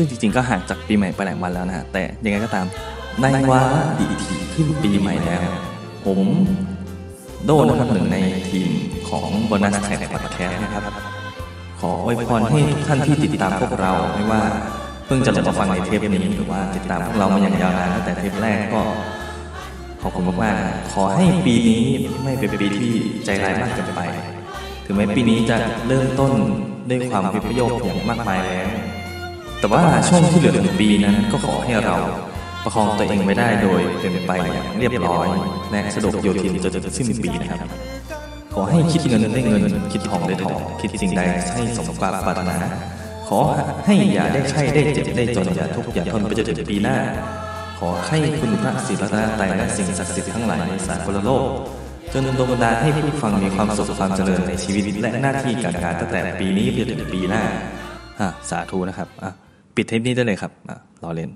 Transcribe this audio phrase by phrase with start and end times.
[0.00, 2.66] ซึ่งจริงๆก็ห่างจากปีใหม่ไปหลายวันแล้วนะฮะแต่ยังไงก็ตาม
[3.20, 5.42] ในวาระดีทีขึ้นปีใหม่แล้ว
[6.04, 6.18] ผม
[7.44, 8.70] โดนะครับหนึ่งในทีม
[9.08, 10.82] ของบนัสแท็กพอดแคสต์นะครับ
[11.80, 14.42] ขออวยพรให้ทุกท่านที่ติดตามพวกเราไม่ว่า
[15.06, 18.82] เพิ่งจะลงมาฟังในเทปนี้หรือว่าติดตามพวกเรามาอย่างยาวนานตั้งแต่เทปแรกก็
[20.02, 21.82] ขอบคุณมากๆขอให้ปีนี้
[22.24, 22.92] ไม่เป็นปีที่
[23.24, 24.00] ใจร้ายมากเกินไป
[24.86, 25.56] ถึงแม้ปีนี้จะ
[25.88, 26.32] เริ่มต้น
[26.88, 28.68] ด้วยความวิปโยคอย่างมากมายแล้ว
[29.60, 31.96] แต่ว่าช่วงที่เหลือของปีนั้นก็ขอให้เรา
[32.64, 35.28] ประคองตัวเองไว้ได้โดยเป็นไปอย่างเรียบร้อย
[35.70, 37.70] และสะดวกโยทินจนถึงสิ้นปีนะครับ
[38.54, 41.22] ขอให้คิดเงินได้เงิน คิดทองได้ทอง คิดสิ่งใด
[41.54, 42.56] ให้สมความปรารถนา
[43.28, 43.38] ขอ
[43.86, 46.96] ให้อย่าได้ไข้ได้เจ็บได้จนอย่าทุกข์อย่าทนไปจนถึงปีหน้า
[47.78, 51.44] ขอให้คุณพระศิลาไตรและสิ่งศักดิ์สิทธิ์ทั้งหลายในสากลโลก
[52.12, 57.42] จนดลบันดาให้ผู้ฟังมีความสุขความเจริญในชีวิตและหน้าที่การงานตั้งแต่ปีนี้ไปจนถึงปีหน้า
[58.20, 59.32] อะสาธุนะครับอะ
[59.80, 61.30] ปิดเทปนี้ได้เลยครับอะรอเล่น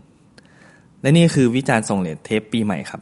[1.01, 3.01] และนี่คือวิจารณ์ส่งเลดเทปปีใหม่ครับ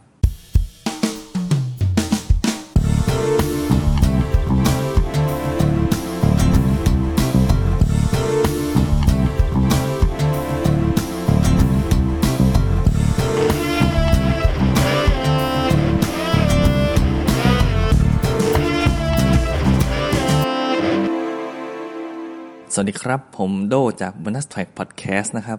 [22.75, 25.59] สวัสดีครับ ผมโดจาก Bonus Track Podcast นะครับ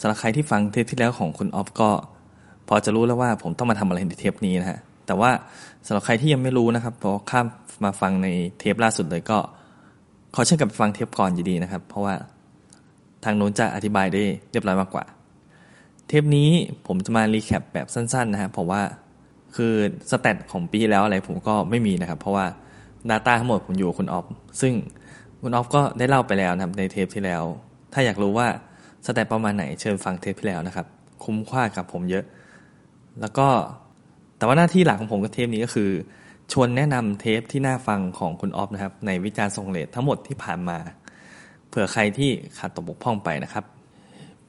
[0.00, 1.90] สำหรับใครที่ฟังเทปที่แล้วของคุณออฟก็
[2.68, 5.30] พอจะรู้แล้วว่าผมต้องมาทำอะไรในเทปนี้นะฮะแต่ว่า
[5.86, 7.46] สำหรับใครที่ยังไม่รู้นะครับพอข้าม
[7.84, 9.38] มาฟังในเทปล่าสุดเลยก็
[10.34, 12.14] ขอเชิญกลับไปฟังเทปก่อนอยู่ดีนะครับ เพราะว่า
[13.24, 15.04] ทางโน้นจะอธิบายได้เรียบร้อยมากกว่า
[16.08, 16.50] เทปนี้
[16.86, 18.82] ผมจะมา recap แบบสั้นๆนะฮะเพราะว่า
[19.56, 19.72] คือ
[20.10, 22.46] stat ของปีแล้วอะไรผมก็ไม่มีนะครับ เพราะว่า
[23.10, 24.24] Data ทั้งหมดผมอยู่กับคุณออฟ
[24.62, 24.74] ซึ่ง
[25.42, 27.42] คุณออฟก็ได้เล่าไปแล้วนะครับในเทปที่แล้ว
[27.92, 28.46] ถ้าอยากรู้ว่า
[29.06, 30.86] สแตทประมาณไหนเชิญฟังเทปที่แล้วนะครับ
[31.24, 32.24] คุ้มค่ากับผมเยอะ
[33.20, 33.46] แล้วก็
[34.38, 35.90] แต่ว่าหน้าที่หลักของผมกับเทปนี้ก็คือ
[36.52, 40.78] ชวนแนะนำเทปที่น่าฟังของคุณออฟนะครับ ในวิจารณ์ทรงเลททั้งหมดที่ผ่านมา
[41.68, 43.64] เผื่อใครที่ขาดตกบกพร่องไปนะครับ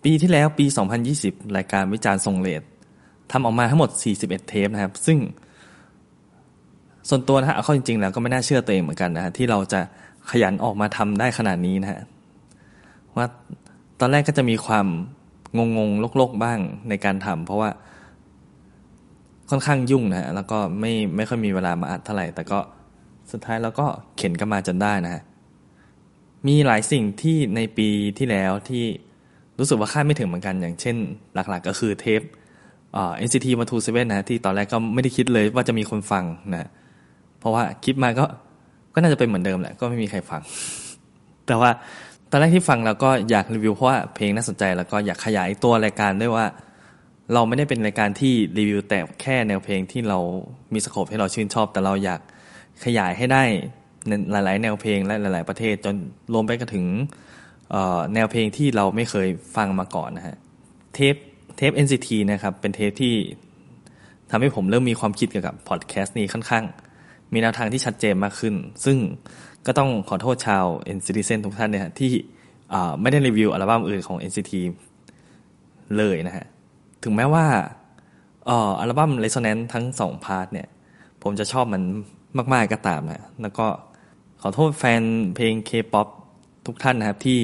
[0.04, 0.66] ปีที่แล้วปี
[1.12, 2.62] 2020 รายการวิจารณ์ทรงเลท
[3.32, 3.90] ทำออกมาทั้งหมด
[4.22, 5.18] 41 เทปนะครับ ซึ่ง
[7.10, 9.82] ส่วนตัวนะฮะเอาเข้าจริงๆแล้วก็ไม่น่าเชื่อตัวเองเหมือนกันนะฮะที่เราจะ
[10.30, 12.02] ขยันออกมาทำได้ขนาดนี้นะฮะ
[13.16, 13.26] ว่า
[14.00, 14.88] ตอนแรกก็จะมีความ
[15.58, 16.60] งงงๆโลกๆบ้าง
[16.90, 17.70] ในการทำเพราะว่า
[19.50, 22.60] ค่อนข้างยุ่งนะฮะแล้วก็ไม่ไม่ค่อยมีเวลามาอัดเท่าไหร่ แต่ก็
[23.32, 23.86] สุดท้ายเราก็
[24.18, 25.22] เข็นกันมาจนได้นะฮะ
[26.48, 28.84] มีหลายสิ่งที่ในปีที่แล้วที่
[29.60, 30.96] รู้สึกว่าคาดไม่ถึงเหมือนกัน อย่างเช่น
[31.34, 32.22] หลักๆ ก็คือเทป
[32.94, 36.24] เอ่อ NCT มาทูเซเว่นนะที่ตอนแรกก็ไม่ได้คิดเลยว่าจะมีคนฟัง
[36.54, 36.70] นะ
[37.40, 38.26] เพราะว่าคลิปมาก็
[38.94, 40.42] ก็น่าจะเป็นเหมือนเดิมแหละ ก็ไม่มีใครฟัง
[41.48, 41.72] แต่ว่า
[42.30, 46.46] ตอนแรกที่ฟังเราก็อยากรีวิวเพราะว่าเพลงน่าสนใจแล้วก็อยากขยายตัวรายการด้วยว่า
[47.34, 50.20] เราไม่ได้เป็นรายการที่รีวิวแต่แค่แนวเพลงที่เรา
[50.74, 52.22] มีสโคปให้เราชื่นชอบ แต่เราอยาก
[52.86, 53.44] ขยายให้ได้
[54.32, 55.96] หลาย ๆ แนวเพลงและหลาย ๆ ประเทศจน
[56.34, 56.86] รวมไปก็ถึง
[58.14, 60.38] แนวเพลงที่เราไม่เคยฟังมาก่อนนะฮะ
[60.94, 61.16] เทป
[61.58, 63.16] เทป NCT นะครับเป็นเทปที่
[64.30, 66.64] ทำให้ผมเริ่มมีความคิดเกี่ยวกับพอดแคสต์นี้ค่อนข้าง
[67.34, 68.98] มีแนวทางที่ชัดเจนมากขึ้น ซึ่ง
[69.66, 72.12] ก็ต้องขอโทษชาว NCT เซนทุกท่านเนี่ยที่
[73.02, 74.52] ไม่ได้รีวิวอัลบั้มอื่นของ NCT
[75.98, 76.46] เลยนะฮะ
[77.04, 77.46] ถึงแม้ว่า
[78.80, 80.68] อัลบั้ม Resonance ทั้งสอง part เนี่ย
[81.24, 81.84] ผมจะชอบมัน
[82.54, 83.68] มาก ๆ ก็ตามนะ แล้วก็
[84.42, 85.02] ขอโทษแฟน
[85.36, 86.08] เพลง K-POP
[86.66, 87.40] ทุกท่านนะครับ ที่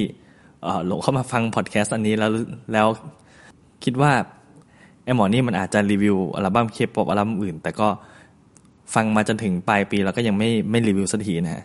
[0.86, 2.30] หลงเข้ามาฟังพอดแคสต์อันนี้แล้ว
[2.72, 2.88] แล้ว
[3.84, 4.12] คิดว่า
[5.04, 7.88] ไอหมอนี่มันอาจจะรีวิวอัลบั้ม K-POP อัลบั้มอื่น แต่ก็
[8.94, 11.64] ฟังมาจนถึงปลายปีแล้วก็ยังไม่ไม่รีวิวสักทีนะฮะ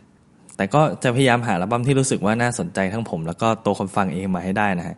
[0.57, 4.95] แต่ก็จะพยายามหาอัลบั้มที่รู้สึกว่าน่าสนใจทั้งผม แล้วก็ตัวคนฟังเองมาให้ได้นะฮะ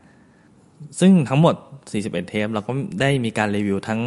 [0.99, 1.55] ซึ่งทั้งหมด
[1.91, 2.71] 41 เทปเราก็
[3.01, 3.99] ได้มีการรีวิวทั้ง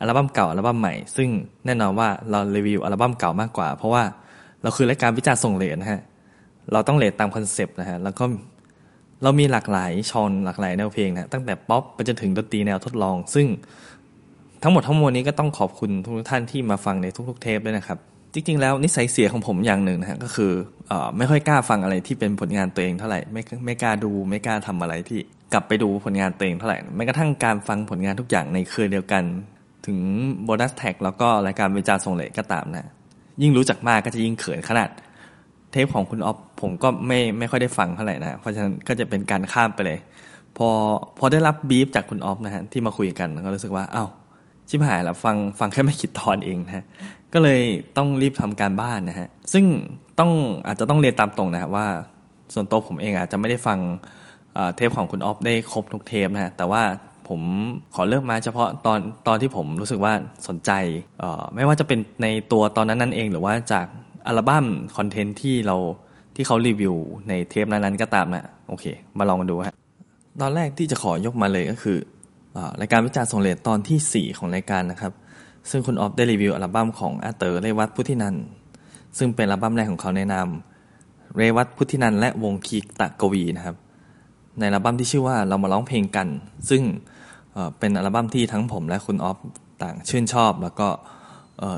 [0.00, 1.28] อัลบั้มเก่าอัลบั้มใหม่ ซึ่ง
[1.66, 4.02] แน่นอนว่าเรารีวิวอัลบั้มเก่ามากกว่า เพราะว่า
[4.62, 6.00] เราคือรายการวิจารณ์ส่งเลทนะฮะ
[6.72, 8.24] เราต้อง late ตามคอนเซปต์นะฮะแล้วก็
[9.22, 13.46] เรามีหลากหลายชอนหลากหลายแนวเพลงนะตั้งแต่ป๊อปไปจนถึงดนตรีแนวทดลอง ซึ่ง
[14.62, 17.98] ทั้งหมดทั้งมวลนี้ก็ต้องขอบคุณทุกท่านที่มาฟังในทุก ๆ เทปด้วยนะครับ
[18.34, 20.52] จริง ๆ แล้วนิสัยเสียของผมอย่างหนึ่งนะฮะก็คื
[20.90, 25.18] อไม่ค่อยกล้าฟังอะไรที่เป็นผลงานตัวเองเท่าไหร่ไม่ไม่กล้าดูไม่กล้าทำอะไรที่
[25.52, 29.22] กลับไปดูผลงานตัวเองเท่าไหร่แม้กระทั่งการฟังผลงานทุกอย่างในเครือเดียวกัน
[29.86, 29.98] ถึง
[30.44, 32.88] โบนัสแท็กแล้วก็รายการวิจารณ์ทรงเลก็ตามนะ
[33.42, 34.90] ยิ่งรู้จักมากก็จะยิ่งเขินขนาด
[35.72, 39.98] เทปของคุณออฟผมก็ไม่ไม่ค่อยได้ฟังเท่าไหร่นะเพราะฉะนั้นก็จะเป็นการข้ามไปเลย
[40.56, 40.68] พอ
[41.18, 44.08] พอได้รับบีฟจากคุณออฟนะฮะที่มาคุยกันก็รู้สึกว่าอ้าว
[44.72, 46.84] ชิบหายแล้วฟังฟังแค่ไม่กี่ตอนเองนะฮะ
[47.32, 47.60] ก็เลย
[47.96, 49.64] ต้องรีบทำการบ้านนะฮะซึ่ง
[50.18, 50.32] ต้อง
[50.66, 51.86] อาจจะต้องเรียนตามตรงนะครับว่า
[52.54, 53.78] ส่วนตัวผมเองอาจจะไม่ได้ฟัง
[54.76, 56.82] เทปของคุณออฟได้ครบทุกเทปนะฮะแต่ว่า
[57.28, 57.40] ผม
[57.94, 60.12] ขอเลือกมาเฉพาะตอนตอนที่ผมรู้สึกว่า
[60.48, 60.70] สนใจ
[61.54, 63.86] ไม่ว่าจะเป็นในตัวตอนนั้นนั่นเอง หรือว่าจาก
[64.26, 64.66] อัลบั้ม
[64.96, 65.76] คอนเทนต์ที่เรา
[66.36, 66.94] ที่เขารีวิว
[67.28, 68.84] ในเทปนั้นๆก็ตามนะโอเค
[69.18, 69.74] มาลองกันดูฮะ
[70.40, 71.98] ตอนแรกที่จะขอยกมาเลยก็คือ
[72.80, 75.12] รายการวิจารณ์ส่งเลทตอนที่ 4 ของรายการนะครับ
[75.70, 78.36] ซึ่งคุณออฟได้รีวิวอัลบั้มของอาเต๋อเรวัตพุทธินัน
[79.18, 80.48] ซึ่งเป็นอัลบั้มแรกของเขาในนาม
[81.36, 83.76] เรวัตพุทธินันและวงคีตะกวีนะครับ
[84.58, 86.28] ในอัลบั้มที่ชื่อว่าเรามาร้องเพลงกัน
[86.70, 86.82] ซึ่ง
[87.78, 89.38] เป็นอัลบั้มที่ทั้งผมและคุณออฟ
[89.82, 90.88] ต่างชื่นชอบ แล้วก็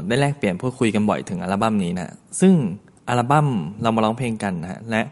[0.07, 2.55] ได้แลกเปลี่ยนพูดคุยกันบ่อยถึงอัลบั้มนี้นะซึ่ง
[3.09, 3.47] อัลบั้ม
[3.83, 5.03] เรามาร้องเพลงกันนะฮะและ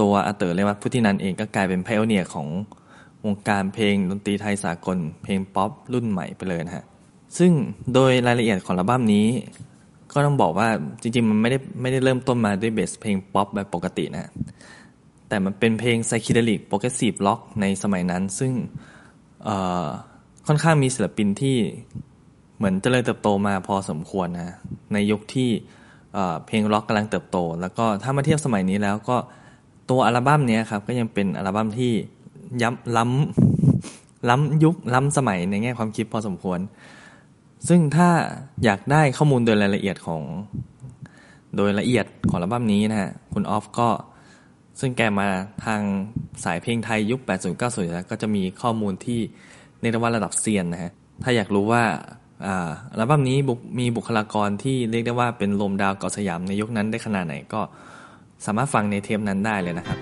[0.00, 2.46] ตัวอาเต๋อเรวัตพุทธินันเองก็กลายเป็น pioneer ของ
[3.26, 6.84] วงการเพลงดนตรีไทยสากล เพลงป๊อปรุ่นใหม่ไปเลยนะฮะ
[7.38, 7.52] ซึ่ง
[7.94, 9.26] โดยรายละเอียดของอัลบั้มนี้
[10.12, 10.68] ก็ต้องบอกว่า
[11.00, 14.30] จริงๆ มันไม่ได้ไม่ได้เริ่มต้นมาด้วย base เพลงป๊อปแบบปกตินะ
[15.28, 18.52] แต่มันเป็นเพลง psychedelic progressive rock ในสมัยนั้น ซึ่ง
[20.46, 21.56] ค่อนข้างมีศิลปินที่
[22.56, 24.56] เหมือนเจริญเติบโตมาพอสมควรนะ
[24.92, 25.50] ในยุคที่
[26.46, 29.16] เพลงร็อกกำลังเติบโต แล้วก็ถ้ามาเทียบสมัยนี้แล้วก็
[29.90, 31.92] ตัวอัลบั้มนี้ครับก็ยังเป็นอัลบั้มที่
[32.62, 36.60] ย้ำล้ำล้ำยุคล้ำสมัยในแง่ความคิดพอสมควร
[37.68, 38.08] ซึ่งถ้า
[38.64, 40.22] อยากได้ข้อมูลโดยรายละเอียดของ
[41.56, 43.88] โดยละเอียดของอัลบั้มนี้นะฮะคุณออฟก็
[44.80, 45.28] ซึ่งแกมา
[45.64, 45.82] ทาง
[46.44, 49.20] สายเพลงไทยยุค 80 90แล้วก็จะมีข้อมูลที่
[49.80, 51.82] ในระว่าระดับเซียนนะฮะ ถ้าอยากรู้ว่า
[52.46, 53.38] อัลบั้มนี้
[53.78, 57.60] มีบุคลากรที่เรียกได้ว่าเป็นลมดาวเกาะสยามในยุคนั้นได้ขนาดไหนก็
[58.46, 59.98] สามารถฟังในเทปนั้นได้เลยนะครับ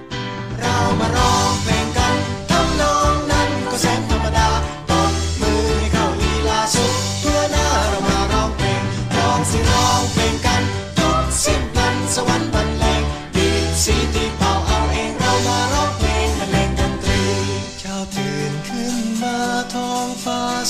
[0.61, 1.33] เรามาร้อ
[1.71, 1.74] ง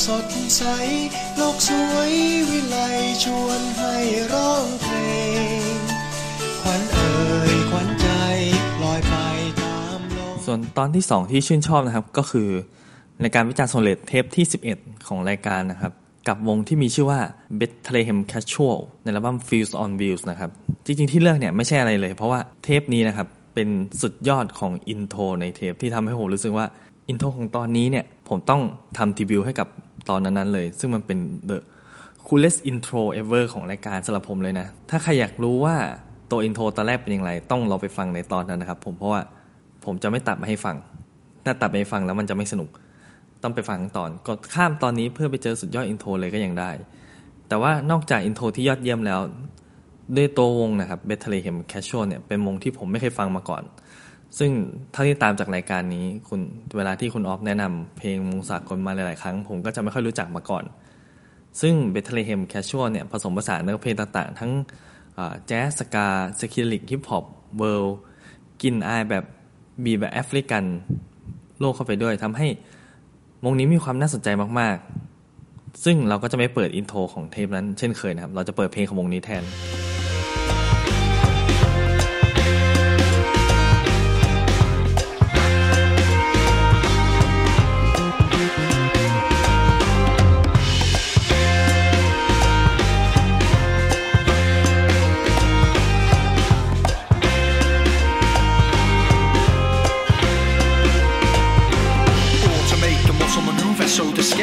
[0.07, 0.63] สดใส
[1.37, 2.13] โลกสวย
[2.51, 2.77] วิไล
[3.23, 3.95] ชวนให้
[4.33, 4.95] ร้องเพล
[5.75, 5.77] ง
[6.63, 7.11] ขวัญเอ่
[7.51, 8.07] ยขวัญใจ
[8.83, 9.15] ลอยไป
[9.61, 12.49] ตามลมส่วนตอนที่สองที่ชื่นชอบนะครับก็คือ
[13.21, 14.45] ในการวิจารณ์ส่งเลทเทปที่
[14.77, 15.93] 11 ของรายการนะครับ
[16.29, 17.21] กับวงที่มีชื่อว่า
[17.61, 20.51] Bethlehem Casual ในอัลบั้ม Fields on Wheels นะครับ
[20.85, 23.69] จริงๆที่เลือกเนี่ยไม่ใช่อะไรเลย เพราะว่าเทปนี้นะครับ เป็น
[24.03, 26.67] สุดยอดของ intro ในเทปที่ทำให้ผมรู้สึกว่า
[27.09, 28.63] intro ของตอนนี้เนี่ยผมต้อง
[28.99, 29.69] ทำทีวิวให้กับ
[30.09, 31.19] ตอนนั้นๆเลย ซึ่งมันเป็น
[31.49, 31.59] the
[32.27, 35.77] coolest intro ever ของรายการสำหรับผมเลยนะ ถ้าใครอยากรู้ว่า
[36.31, 39.21] ตัว intro ตอนแรกเป็นอย่างไร ต้องเราไปฟังในตอนนั้นนะครับ ผมเพราะว่า
[39.85, 40.77] ผมจะไม่ตัดมาให้ฟัง
[41.45, 42.69] ถ้าตัดไปฟังแล้วมันจะไม่สนุก
[43.43, 46.71] ต้องไปฟังตอนกดข้ามตอนนี้เพื่อไปเจอสุดยอด intro เลยก็ยังได้
[47.49, 49.21] แต่ว่านอกจาก intro ที่ยอดเยี่ยมแล้ว
[50.17, 53.63] ด้วยตัววงนะครับ Bethlehem Casuals เนี่ยเป็นวงที่ผมไม่เคยฟังมาก่อน
[54.39, 54.51] ซึ่ง
[54.93, 56.41] เท่าที่ตามจากรายการนี้คุณ
[56.77, 60.65] เวลาที่คุณออฟแนะนำเพลงมงสากลมาหลาย ๆ ครั้ง ผมก็จะไม่ค่อยรู้จักมาก่อน
[61.61, 64.53] ซึ่งเบทเลเฮมแคชชวลเนี่ยผสมผสานเนื้อเพลงต่าง ๆ ทั้ง
[65.47, 66.09] แจ๊สสกา
[66.41, 67.25] สคิลิกฮิปฮอป
[67.59, 67.87] เวิล
[68.63, 69.25] กินอายแบบ
[69.85, 70.65] บีแบบแอฟริกัน
[71.61, 72.47] โลกเข้าไปด้วยทำให้
[73.45, 74.29] วงนี้มีความน่าสนใจ
[74.61, 74.77] มาก
[75.31, 79.45] ๆ ซึ่งเราก็จะไม่เปิดอินโทรของเทปนั้นเช่นเคยนะครับ เราจะเปิดเพลงของวงนี้แทน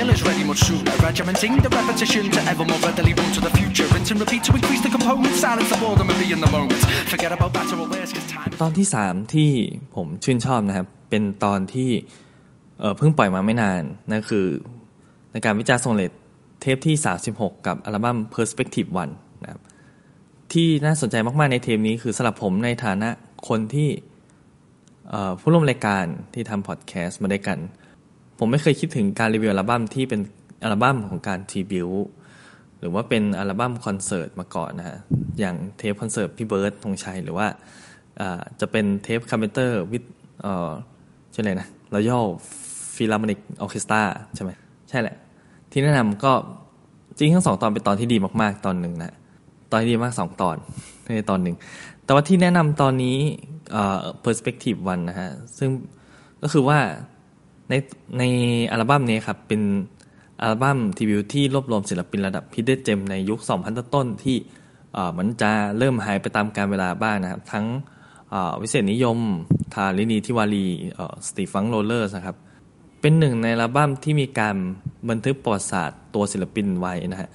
[0.01, 3.87] killers ready much sooner Regimenting the repetition to ever more readily run to the future
[3.93, 6.81] rinse and repeat to increase the components silence the boredom and be in the moment
[7.13, 9.49] forget about better or worse cause time ตอนที่สามที่
[9.95, 11.89] ผมชื่นชอบนะครับ เป็นตอนที่
[12.79, 14.45] เเพิ่งปล่อยมาไม่นานนั่นคือ
[15.31, 16.11] ในการวิจารณ์ทรงเลต
[16.61, 16.95] เทปที่
[17.27, 19.61] 36 กับอัลบั้ม Perspective 1นะครับ
[20.53, 23.09] ที่น่าสนใจมาก ๆ ในเทปนี้คือสำหรับผมในฐานะ
[23.47, 23.89] คนที่
[25.39, 27.59] ผู้ร่วมรายการที่ทำพอดแคสต์มาด้วยกัน
[28.43, 30.21] ผมไม่เคยคิดถึงการรีวิวอัลบั้มที่เป็น
[30.63, 31.89] อัลบั้มของการ tribute
[32.79, 34.97] หรือว่าเป็นอัลบั้มคอนเสิร์ตมาก่อนนะฮะ
[35.39, 37.47] อย่างเทปคอนเสิร์ตพี่เบิร์ดธงชัยหรือว่า
[38.59, 40.03] จะเป็นเทป Carpenters with
[41.33, 42.25] ชื่ออะไรนะ Royal
[42.95, 44.01] Philharmonic Orchestra
[44.35, 44.51] ใช่ไหม
[44.89, 45.15] ใช่แหละ
[45.71, 46.33] ที่แนะนำก็
[47.17, 49.13] จริงทั้งสองตอนเป็นตอนที่ดีมากๆ ตอนหนึ่งนะ
[49.71, 50.57] ตอนที่ดีมากสองตอน
[51.15, 51.55] ในตอนหนึ่ง
[52.05, 53.17] แต่ว่าที่แนะนำตอนนี้
[53.71, 55.69] เอ่อ perspective one นะฮะซึ่ง
[56.41, 56.79] ก็คือว่า
[57.71, 57.75] ใน
[58.19, 58.23] ใน
[58.71, 59.61] อัลบั้มนี้ครับ เป็น
[60.41, 64.37] อัลบั้มทีวิวที่รวบรวมศิลปินระดับพิเดเจมในยุค 2000 ต้นที่
[65.11, 67.65] เหมือนจะเริ่มหายไปตามการเวลาบ้างนะครับ ทั้ง
[68.61, 69.17] วิเศษนิยม
[69.73, 70.65] ทาลินีทิวารี
[71.27, 72.37] สตีฟังโรเลอร์นะครับ
[73.01, 74.55] เป็นหนึ่งในอัลบั้มที่มีการ
[75.09, 77.29] บันทึกประวัติศาสตร์ตัวศิลปินไว้นะฮะ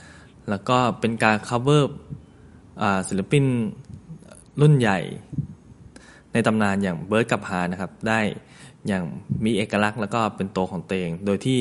[0.49, 1.83] แล้วก็เป็นการ cover
[3.09, 3.45] ศิลปิน
[4.61, 4.99] รุ่นใหญ่
[6.33, 8.21] ในตำนานอย่างเบิร์ดกับฮานะครับ ได้
[8.89, 9.05] อย่าง
[9.45, 11.61] มีเอกลักษณ์แล้วก็เป็นตัวของตัวเอง โดยที่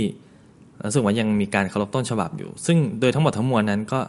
[0.85, 3.99] รู้สึกว่ายังมีการเคารพต้นฉบับอยู่ ซึ่งโดยทั้งหมดทั้งมวลนั้นก็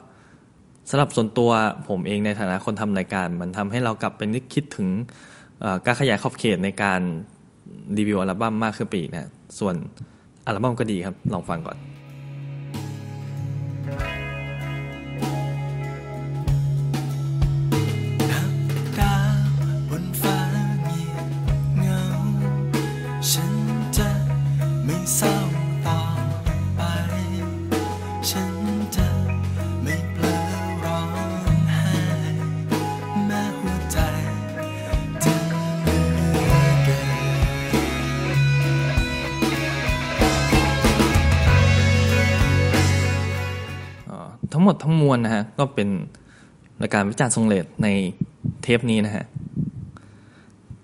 [0.90, 1.50] สำหรับส่วนตัว
[1.88, 4.88] ผมเองในฐานะคนทำรายการ มันทำให้เรากลับเป็นนึกคิดถึง
[5.87, 7.00] การขยายขอบเขตในการ
[7.99, 9.75] รีวิวอัลบั้มมากขึ้นไปอีกนะส่วน
[10.46, 11.76] อัลบั้มก็ดีครับ ลองฟังก่อน
[44.66, 45.88] หมดทั้งมวลนะฮะก็เป็น
[46.80, 47.88] รายการวิจารณ์ทรงเลดใน
[48.62, 49.25] เทปนี้นะฮะ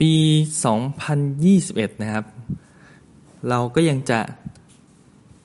[0.01, 0.13] ปี
[1.43, 2.25] 2021 นะครับ
[3.49, 4.21] เราก็ยังจะ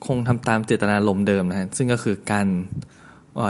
[0.06, 2.46] คงทำตามเจตนารมเดิมนะฮะซึ่งก็คือการ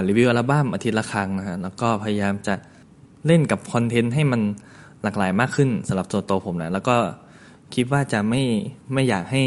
[0.09, 2.55] รีวิวอัลบั้มอาทิตย์ละครั้งนะฮะแล้วก็พยายามจะ
[3.27, 4.41] เล่นกับคอนเทนต์ให้มัน
[5.03, 6.97] หลากหลายมากขึ้นสำหรับตัวโตผมนะแล้วก็
[7.75, 8.43] คิดว่าจะไม่
[8.93, 9.43] ไม่อยากให้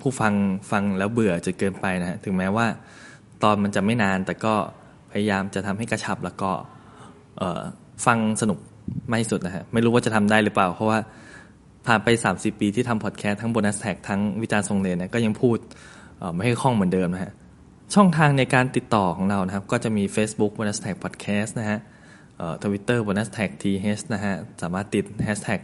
[0.00, 0.32] ผู้ฟัง
[0.70, 2.66] ฟังแล้วเบื่อจะเกินไปนะฮะถึงแม้ว่า
[3.42, 4.54] ตอนมันจะไม่นานแต่ก็
[5.10, 6.50] พยายามจะทำให้กระชับแล้วก็
[8.06, 8.58] ฟังสนุก
[9.08, 10.98] ไม่สุดนะฮะ ไม่รู้ว่าจะทำได้หรือเปล่า เพราะว่า
[11.86, 15.58] ผ่านไป 30 ปีที่ทำพอดแคสต์ทั้ง Bonus Track ทั้งวิจารณ์ส่งเลทก็ยังพูด
[16.34, 17.32] ไม่ให้คล่องเหมือนเดิมนะฮะ
[17.94, 21.78] ช่องทางในการติดต่อของเรานะครับ ก็จะมี Facebook Bonus Track พอดแคสต์นะฮะ
[22.64, 25.60] ทวิตเตอร์ Bonus Track TH นะฮะ สามารถติดแฮชแท็ก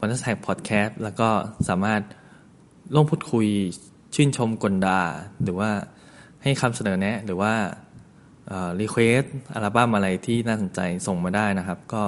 [0.00, 1.28] Bonus Track พอดแคสต์แล้วก็
[1.68, 2.02] สามารถ
[2.94, 3.46] ลงพูดคุย
[4.14, 5.00] ชื่นชมก่นด่า
[5.42, 5.70] หรือว่า
[6.44, 7.52] ให้คำเสนอแนะ หรือว่า
[8.80, 9.22] request
[9.54, 12.02] อัลบั้มอะไรที่น่าสนใจส่งมาได้นะครับ ก็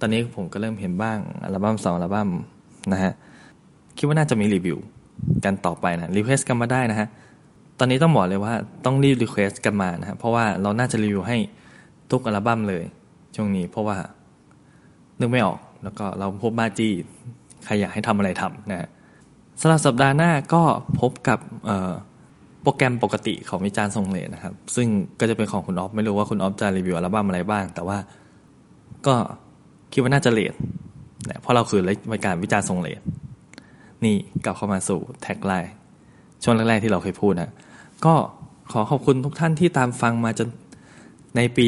[0.00, 2.28] ตอนนี้ผมก็เริ่มเห็นบ้างอัลบั้มสองอัลบั้ม
[2.92, 3.12] นะฮะ
[3.96, 4.78] คิดว่าน่าจะมีรีวิว
[5.44, 7.08] กันต่อไปนะ request กันมาได้นะฮะ
[7.78, 8.54] ตอนนี้ต้องบอกเลยว่า
[8.84, 11.38] ต้องรีบ request กันมานะฮะเพราะว่าเราน่าจะรีวิวให้
[12.10, 12.84] ทุกอัลบั้มเลย
[13.36, 13.96] ช่วงนี้เพราะว่า
[15.20, 16.92] นึกไม่ออกแล้วก็เราพบบ้าจี้
[17.64, 18.88] ใครอยากให้ทำอะไรทำนะฮะ
[19.60, 20.62] สำหรับสัปดาห์หน้าก็
[21.00, 21.38] พบกับ
[22.68, 24.88] รแกรมปกติของวิจารณ์ทรงเลนะครับ ซึ่ง
[25.20, 27.98] ก็จะเป็นของคุณออฟไม่รู้ว่าคุณออฟจะรีวิวอัลบั้มอะไรบ้าง แต่ว่า
[29.06, 29.14] ก็
[29.92, 30.54] คิดว่าน่าจะเลท
[31.28, 31.80] นะเพราะเราคือ
[32.12, 33.00] รายการวิจารณ์ทรงเลท
[34.04, 35.72] นี่กลับเข้ามาสู่แท็กไลน์
[36.42, 37.52] ช่วงแรกๆที่เราเคยพูดนะ
[38.04, 38.14] ก็
[38.72, 40.48] ขอขอบคุณทุกท่านที่ตามฟังมาจน
[41.36, 41.66] ในปี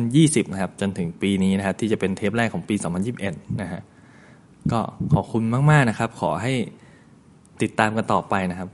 [0.00, 2.74] 2020 นะครับ จนถึงปีนี้นะครับ ที่จะเป็นเทปแรกของปี
[3.18, 3.82] 2021 นะฮะ
[4.72, 4.80] ก็
[5.14, 6.52] ขอบคุณมาก ๆ นะครับ ขอให้
[7.62, 8.68] ติดตามกันต่อไปนะครับ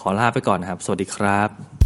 [0.00, 1.77] ขอลาไปก่อนนะครับ สวัสดีครับ